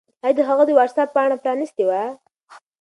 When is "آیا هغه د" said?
0.25-0.71